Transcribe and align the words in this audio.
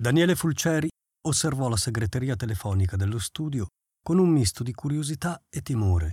Daniele 0.00 0.34
Fulceri 0.34 0.88
osservò 1.28 1.68
la 1.68 1.76
segreteria 1.76 2.34
telefonica 2.34 2.96
dello 2.96 3.18
studio 3.18 3.66
con 4.02 4.16
un 4.16 4.30
misto 4.30 4.62
di 4.62 4.72
curiosità 4.72 5.38
e 5.50 5.60
timore, 5.60 6.12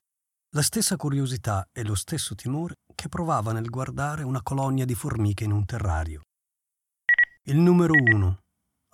la 0.53 0.61
stessa 0.61 0.97
curiosità 0.97 1.65
e 1.71 1.85
lo 1.85 1.95
stesso 1.95 2.35
timore 2.35 2.73
che 2.93 3.07
provava 3.07 3.53
nel 3.53 3.69
guardare 3.69 4.23
una 4.23 4.41
colonia 4.43 4.83
di 4.83 4.93
formiche 4.93 5.45
in 5.45 5.53
un 5.53 5.63
terrario. 5.63 6.23
Il 7.43 7.59
numero 7.59 7.93
uno, 7.93 8.39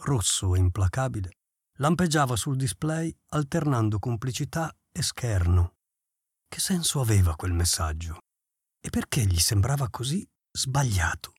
rosso 0.04 0.54
e 0.54 0.60
implacabile, 0.60 1.32
lampeggiava 1.80 2.36
sul 2.36 2.56
display 2.56 3.12
alternando 3.30 3.98
complicità 3.98 4.72
e 4.92 5.02
scherno. 5.02 5.74
Che 6.48 6.60
senso 6.60 7.02
aveva 7.02 7.36
quel 7.36 7.54
messaggio? 7.54 8.20
E 8.80 8.92
perché 8.92 9.26
gli 9.26 9.40
sembrava 9.40 9.90
così 9.90 10.24
sbagliato? 10.52 11.33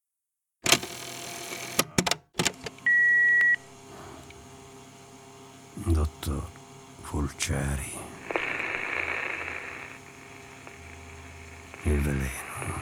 Dottor 5.76 6.48
Fulceri. 7.02 7.92
Il 11.82 12.00
veleno. 12.00 12.74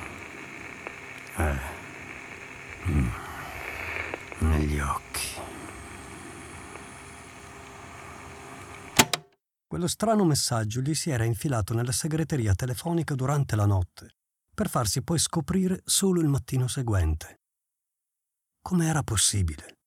Eh. 1.38 1.58
Mm. 2.86 3.08
Negli 4.40 4.78
occhi. 4.78 5.28
Quello 9.66 9.86
strano 9.86 10.24
messaggio 10.26 10.82
gli 10.82 10.94
si 10.94 11.08
era 11.08 11.24
infilato 11.24 11.72
nella 11.72 11.92
segreteria 11.92 12.54
telefonica 12.54 13.14
durante 13.14 13.56
la 13.56 13.64
notte, 13.64 14.16
per 14.54 14.68
farsi 14.68 15.00
poi 15.02 15.18
scoprire 15.18 15.80
solo 15.86 16.20
il 16.20 16.28
mattino 16.28 16.68
seguente. 16.68 17.40
Come 18.60 18.86
era 18.86 19.02
possibile? 19.02 19.78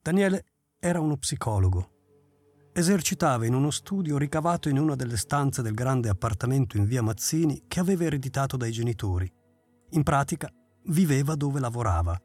Daniele 0.00 0.51
era 0.84 0.98
uno 0.98 1.16
psicologo. 1.16 1.90
Esercitava 2.72 3.46
in 3.46 3.54
uno 3.54 3.70
studio 3.70 4.18
ricavato 4.18 4.68
in 4.68 4.78
una 4.78 4.96
delle 4.96 5.16
stanze 5.16 5.62
del 5.62 5.74
grande 5.74 6.08
appartamento 6.08 6.76
in 6.76 6.86
via 6.86 7.02
Mazzini 7.02 7.66
che 7.68 7.78
aveva 7.78 8.02
ereditato 8.02 8.56
dai 8.56 8.72
genitori. 8.72 9.32
In 9.90 10.02
pratica, 10.02 10.52
viveva 10.86 11.36
dove 11.36 11.60
lavorava 11.60 12.20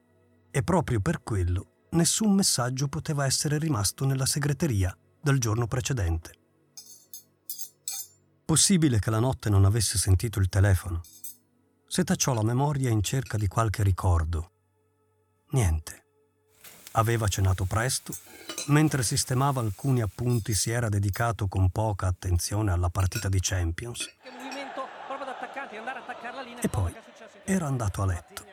e 0.50 0.64
proprio 0.64 1.00
per 1.02 1.22
quello 1.22 1.84
nessun 1.92 2.34
messaggio 2.34 2.88
poteva 2.88 3.26
essere 3.26 3.60
rimasto 3.60 4.08
nella 4.08 4.26
segreteria 4.26 4.98
del 5.22 5.38
giorno 5.38 5.68
precedente. 5.68 6.32
Possibile 8.44 8.98
che 8.98 9.12
la 9.12 9.20
notte 9.20 9.52
non 9.52 9.66
avesse 9.66 10.00
sentito 10.00 10.40
il 10.40 10.50
telefono. 10.50 11.02
Setacciò 11.86 12.34
la 12.34 12.44
memoria 12.44 12.90
in 12.90 13.04
cerca 13.04 13.38
di 13.38 13.48
qualche 13.48 13.84
ricordo. 13.84 14.52
Niente. 15.52 16.07
Aveva 16.98 17.28
cenato 17.28 17.66
presto, 17.66 18.12
mentre 18.68 19.04
sistemava 19.04 19.62
alcuni 19.62 20.02
appunti 20.02 20.56
si 20.56 20.72
era 20.72 20.90
dedicato 20.90 21.48
con 21.48 21.70
poca 21.70 22.08
attenzione 22.08 22.72
alla 22.72 22.90
partita 22.90 23.30
di 23.30 23.38
Champions. 23.40 24.10
E 26.60 26.68
poi 26.70 26.92
era 27.46 27.68
andato 27.68 28.02
a 28.02 28.08
letto. 28.08 28.44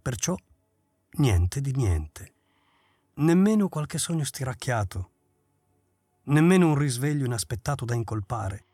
Perciò 0.00 0.34
niente 1.18 1.60
di 1.60 1.72
niente. 1.72 2.32
Nemmeno 3.16 3.68
qualche 3.68 3.98
sogno 3.98 4.24
stiracchiato. 4.24 5.10
Nemmeno 6.24 6.68
un 6.68 6.78
risveglio 6.78 7.26
inaspettato 7.26 7.84
da 7.84 7.94
incolpare. 7.94 8.64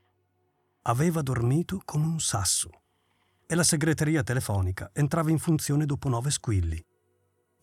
Aveva 0.83 1.21
dormito 1.21 1.83
come 1.85 2.07
un 2.07 2.21
sasso. 2.21 2.71
E 3.45 3.57
la 3.57 3.65
segreteria 3.65 4.23
telefonica 4.23 4.91
entrava 4.93 5.31
in 5.31 5.39
funzione 5.41 5.85
dopo 5.85 6.09
nove 6.09 6.31
squilli. 6.31 6.81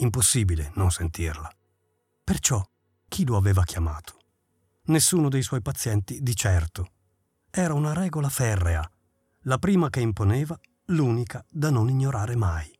Impossibile 0.02 0.72
non 0.76 0.90
sentirla. 0.90 1.48
Perciò 2.24 2.64
chi 3.08 3.24
lo 3.24 3.38
aveva 3.38 3.64
chiamato? 3.64 4.18
Nessuno 4.86 5.30
dei 5.30 5.44
suoi 5.44 5.62
pazienti 5.62 6.22
di 6.22 6.36
certo. 6.36 6.88
Era 7.52 7.76
una 7.76 7.94
regola 7.94 8.28
ferrea, 8.28 8.90
la 9.42 9.58
prima 9.60 9.92
che 9.92 10.00
imponeva, 10.00 10.60
l'unica 10.86 11.46
da 11.48 11.70
non 11.70 11.88
ignorare 11.88 12.36
mai. 12.36 12.76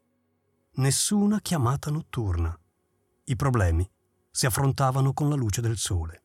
Nessuna 0.76 1.40
chiamata 1.42 1.92
notturna. 1.92 2.58
I 3.26 3.36
problemi 3.36 3.88
si 4.32 4.48
affrontavano 4.48 5.14
con 5.14 5.30
la 5.30 5.36
luce 5.36 5.62
del 5.62 5.78
sole. 5.78 6.24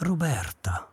Roberta, 0.00 0.92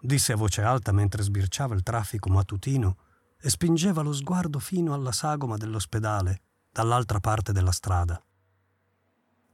disse 0.00 0.32
a 0.32 0.36
voce 0.36 0.62
alta 0.62 0.90
mentre 0.90 1.22
sbirciava 1.22 1.76
il 1.76 1.84
traffico 1.84 2.28
mattutino 2.28 2.96
e 3.40 3.48
spingeva 3.48 4.02
lo 4.02 4.12
sguardo 4.12 4.58
fino 4.58 4.94
alla 4.94 5.12
sagoma 5.12 5.56
dell'ospedale, 5.56 6.40
dall'altra 6.72 7.20
parte 7.20 7.52
della 7.52 7.70
strada. 7.70 8.20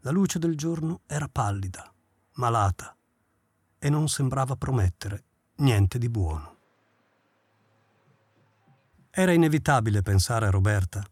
La 0.01 0.11
luce 0.11 0.39
del 0.39 0.57
giorno 0.57 1.03
era 1.07 1.29
pallida, 1.29 1.93
malata, 2.37 2.97
e 3.79 3.91
non 3.91 4.09
sembrava 4.09 4.57
promettere 4.57 5.25
niente 5.57 5.99
di 5.99 6.09
buono. 6.09 6.57
Era 9.11 9.33
inevitabile 9.33 10.01
pensare 10.01 10.47
a 10.47 10.51
Roberta, 10.51 11.05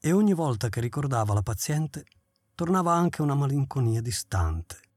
e 0.00 0.10
ogni 0.10 0.34
volta 0.34 0.68
che 0.68 0.80
ricordava 0.80 1.32
la 1.32 1.42
paziente 1.42 2.04
tornava 2.56 2.92
anche 2.92 3.22
una 3.22 3.36
malinconia 3.36 4.00
distante. 4.00 4.88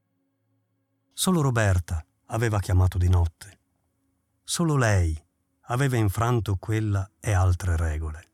Solo 1.16 1.41
Roberta 1.41 2.03
aveva 2.28 2.59
chiamato 2.59 2.97
di 2.97 3.07
notte. 3.07 3.59
Solo 4.44 4.75
lei 4.75 5.16
aveva 5.68 5.96
infranto 5.96 6.56
quella 6.56 7.07
e 7.19 7.31
altre 7.31 7.78
regole. 7.78 8.31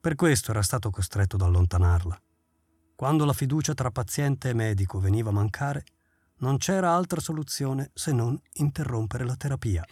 Per 0.00 0.16
questo 0.16 0.50
era 0.50 0.62
stato 0.62 0.90
costretto 0.90 1.36
ad 1.36 1.42
allontanarla. 1.42 2.20
Quando 2.96 3.24
la 3.24 3.32
fiducia 3.32 3.72
tra 3.72 3.92
paziente 3.92 4.48
e 4.48 4.52
medico 4.52 4.98
veniva 4.98 5.30
a 5.30 5.32
mancare, 5.32 5.84
non 6.38 6.58
c'era 6.58 6.92
altra 6.92 7.20
soluzione 7.20 7.92
se 7.94 8.10
non 8.10 8.38
interrompere 8.54 9.24
la 9.24 9.36
terapia. 9.36 9.84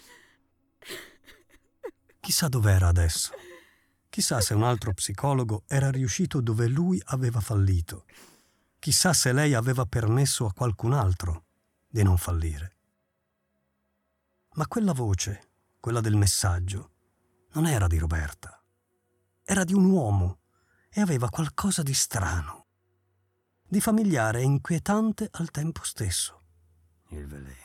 Chissà 2.18 2.48
dov'era 2.48 2.88
adesso. 2.88 3.30
Chissà 4.08 4.40
se 4.40 4.52
un 4.52 4.64
altro 4.64 4.92
psicologo 4.94 5.62
era 5.68 5.92
riuscito 5.92 6.40
dove 6.40 6.66
lui 6.66 7.00
aveva 7.06 7.38
fallito. 7.38 8.04
Chissà 8.80 9.12
se 9.12 9.32
lei 9.32 9.54
aveva 9.54 9.86
permesso 9.86 10.44
a 10.44 10.52
qualcun 10.52 10.92
altro 10.92 11.44
di 11.88 12.02
non 12.02 12.16
fallire. 12.18 12.76
Ma 14.54 14.66
quella 14.66 14.92
voce, 14.92 15.50
quella 15.80 16.00
del 16.00 16.16
messaggio, 16.16 16.90
non 17.52 17.66
era 17.66 17.86
di 17.86 17.98
Roberta. 17.98 18.62
Era 19.44 19.64
di 19.64 19.72
un 19.72 19.84
uomo 19.90 20.40
e 20.90 21.00
aveva 21.00 21.28
qualcosa 21.30 21.82
di 21.82 21.94
strano, 21.94 22.66
di 23.66 23.80
familiare 23.80 24.40
e 24.40 24.44
inquietante 24.44 25.28
al 25.32 25.50
tempo 25.50 25.82
stesso. 25.84 26.42
Il 27.08 27.26
veleno. 27.26 27.56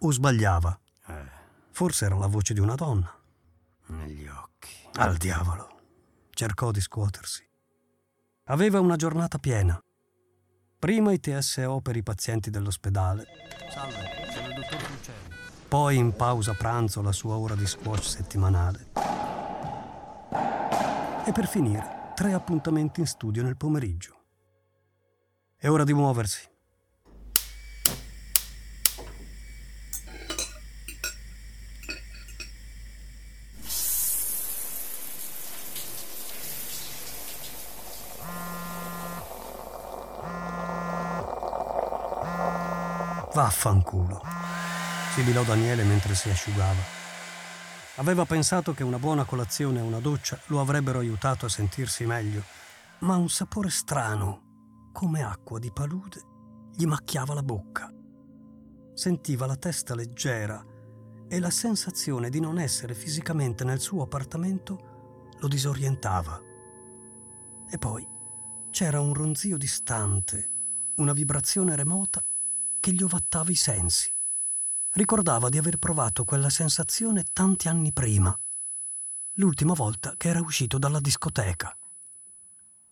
O 0.00 0.10
sbagliava. 0.12 0.78
Eh, 1.06 1.38
Forse 1.72 2.04
era 2.04 2.16
la 2.16 2.26
voce 2.26 2.52
di 2.54 2.60
una 2.60 2.74
donna. 2.74 3.12
negli 3.86 4.26
occhi. 4.28 4.70
Al 4.94 5.16
diavolo. 5.16 5.80
Cercò 6.30 6.70
di 6.70 6.80
scuotersi. 6.80 7.48
Aveva 8.44 8.80
una 8.80 8.96
giornata 8.96 9.38
piena. 9.38 9.82
Prima 10.80 11.12
i 11.12 11.20
TSO 11.20 11.82
per 11.82 11.96
i 11.96 12.02
pazienti 12.02 12.48
dell'ospedale. 12.48 13.26
Salve, 13.68 13.98
sono 14.32 14.46
il 14.46 14.54
dottor 14.54 14.80
Fulceri. 14.80 15.18
Poi 15.68 15.96
in 15.98 16.16
pausa 16.16 16.54
pranzo 16.54 17.02
la 17.02 17.12
sua 17.12 17.36
ora 17.36 17.54
di 17.54 17.66
squash 17.66 18.08
settimanale. 18.08 18.86
E 21.26 21.32
per 21.32 21.46
finire, 21.46 22.12
tre 22.14 22.32
appuntamenti 22.32 23.00
in 23.00 23.06
studio 23.06 23.42
nel 23.42 23.58
pomeriggio. 23.58 24.22
È 25.54 25.68
ora 25.68 25.84
di 25.84 25.92
muoversi. 25.92 26.48
Sibilò 45.14 45.42
Daniele 45.44 45.82
mentre 45.84 46.14
si 46.14 46.28
asciugava. 46.28 46.98
Aveva 47.96 48.26
pensato 48.26 48.74
che 48.74 48.82
una 48.82 48.98
buona 48.98 49.24
colazione 49.24 49.78
e 49.78 49.82
una 49.82 49.98
doccia 49.98 50.38
lo 50.46 50.60
avrebbero 50.60 50.98
aiutato 50.98 51.46
a 51.46 51.48
sentirsi 51.48 52.04
meglio, 52.04 52.42
ma 53.00 53.16
un 53.16 53.30
sapore 53.30 53.70
strano, 53.70 54.90
come 54.92 55.22
acqua 55.22 55.58
di 55.58 55.70
palude, 55.72 56.20
gli 56.74 56.84
macchiava 56.84 57.32
la 57.32 57.42
bocca. 57.42 57.90
Sentiva 58.92 59.46
la 59.46 59.56
testa 59.56 59.94
leggera 59.94 60.62
e 61.26 61.38
la 61.38 61.50
sensazione 61.50 62.28
di 62.28 62.40
non 62.40 62.58
essere 62.58 62.94
fisicamente 62.94 63.64
nel 63.64 63.80
suo 63.80 64.02
appartamento 64.02 65.28
lo 65.38 65.48
disorientava. 65.48 66.40
E 67.70 67.78
poi 67.78 68.06
c'era 68.70 69.00
un 69.00 69.14
ronzio 69.14 69.56
distante, 69.56 70.50
una 70.96 71.12
vibrazione 71.12 71.74
remota 71.74 72.22
che 72.80 72.92
gli 72.92 73.02
ovattava 73.02 73.50
i 73.50 73.54
sensi. 73.54 74.12
Ricordava 74.92 75.48
di 75.48 75.58
aver 75.58 75.76
provato 75.76 76.24
quella 76.24 76.50
sensazione 76.50 77.24
tanti 77.32 77.68
anni 77.68 77.92
prima, 77.92 78.36
l'ultima 79.34 79.74
volta 79.74 80.14
che 80.16 80.28
era 80.28 80.40
uscito 80.40 80.78
dalla 80.78 80.98
discoteca. 80.98 81.76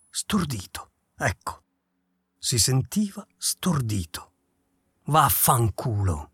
Stordito, 0.09 0.91
ecco, 1.17 1.63
si 2.39 2.59
sentiva 2.59 3.27
stordito. 3.37 4.33
Vaffanculo. 5.07 6.31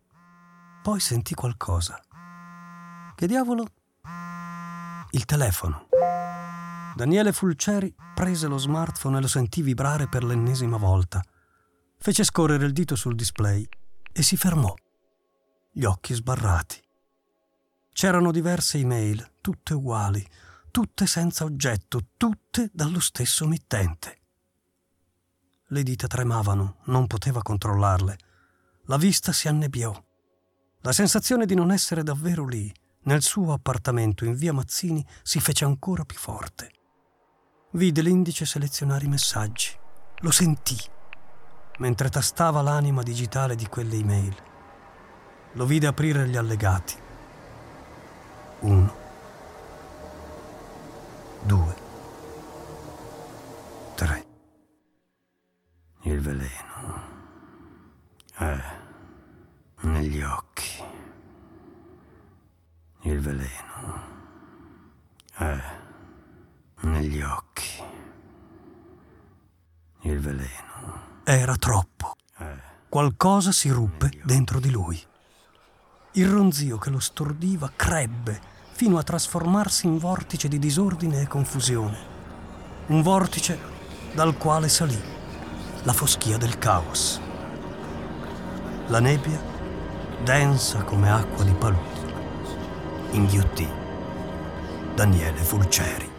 Poi 0.83 0.99
sentì 0.99 1.33
qualcosa. 1.33 1.99
Che 3.15 3.27
diavolo? 3.27 3.65
Il 5.11 5.25
telefono. 5.25 5.87
Daniele 6.95 7.33
Fulceri 7.33 7.93
prese 8.13 8.47
lo 8.47 8.57
smartphone 8.57 9.17
e 9.17 9.21
lo 9.21 9.27
sentì 9.27 9.61
vibrare 9.61 10.07
per 10.07 10.23
l'ennesima 10.23 10.77
volta. 10.77 11.21
Fece 11.97 12.23
scorrere 12.23 12.65
il 12.65 12.73
dito 12.73 12.95
sul 12.95 13.15
display 13.15 13.67
e 14.11 14.23
si 14.23 14.37
fermò, 14.37 14.73
gli 15.71 15.83
occhi 15.83 16.13
sbarrati. 16.13 16.81
C'erano 17.91 18.31
diverse 18.31 18.77
email, 18.77 19.33
tutte 19.41 19.73
uguali, 19.73 20.25
tutte 20.71 21.07
senza 21.07 21.43
oggetto, 21.43 22.07
tutte 22.17 22.69
dallo 22.73 22.99
stesso 22.99 23.47
mittente. 23.47 24.19
Le 25.69 25.83
dita 25.83 26.07
tremavano, 26.07 26.77
non 26.85 27.07
poteva 27.07 27.41
controllarle. 27.41 28.17
La 28.85 28.97
vista 28.97 29.31
si 29.31 29.47
annebbiò. 29.47 29.93
La 30.81 30.91
sensazione 30.91 31.45
di 31.45 31.55
non 31.55 31.71
essere 31.71 32.03
davvero 32.03 32.45
lì, 32.45 32.71
nel 33.03 33.21
suo 33.21 33.53
appartamento 33.53 34.25
in 34.25 34.35
via 34.35 34.53
Mazzini, 34.53 35.05
si 35.23 35.39
fece 35.39 35.65
ancora 35.65 36.05
più 36.05 36.17
forte. 36.17 36.71
Vide 37.71 38.01
l'indice 38.01 38.45
selezionare 38.45 39.05
i 39.05 39.09
messaggi. 39.09 39.71
Lo 40.19 40.31
sentì 40.31 40.77
mentre 41.77 42.09
tastava 42.09 42.61
l'anima 42.61 43.03
digitale 43.03 43.55
di 43.55 43.67
quelle 43.67 43.95
email. 43.95 44.35
Lo 45.53 45.65
vide 45.65 45.87
aprire 45.87 46.27
gli 46.27 46.37
allegati. 46.37 46.95
Uno. 48.59 48.95
Due. 51.43 51.75
Tre. 53.95 54.25
Il 56.01 56.19
veleno 56.19 57.01
è 58.35 58.57
negli 59.81 60.21
occhi. 60.21 60.83
Il 63.01 63.19
veleno 63.19 64.01
è 65.33 65.61
negli 66.81 67.21
occhi. 67.21 67.83
Il 70.01 70.19
veleno 70.19 70.74
era 71.27 71.55
troppo. 71.55 72.15
Qualcosa 72.87 73.51
si 73.51 73.69
ruppe 73.69 74.11
dentro 74.23 74.59
di 74.59 74.69
lui. 74.69 75.01
Il 76.13 76.29
ronzio 76.29 76.77
che 76.77 76.91
lo 76.91 76.99
stordiva 76.99 77.71
crebbe 77.75 78.39
fino 78.71 78.99
a 78.99 79.03
trasformarsi 79.03 79.87
in 79.87 79.97
vortice 79.97 80.47
di 80.47 80.59
disordine 80.59 81.21
e 81.21 81.27
confusione. 81.27 81.97
Un 82.87 83.01
vortice 83.01 83.57
dal 84.13 84.37
quale 84.37 84.69
salì 84.69 85.01
la 85.83 85.93
foschia 85.93 86.37
del 86.37 86.59
caos. 86.59 87.19
La 88.87 88.99
nebbia, 88.99 89.41
densa 90.23 90.83
come 90.83 91.09
acqua 91.09 91.43
di 91.43 91.53
palude, 91.53 92.13
inghiottì 93.11 93.67
Daniele 94.93 95.39
Fulceri. 95.39 96.14